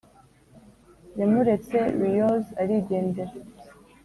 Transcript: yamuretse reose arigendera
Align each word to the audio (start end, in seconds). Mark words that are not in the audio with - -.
yamuretse 1.19 1.77
reose 2.01 2.49
arigendera 2.61 3.33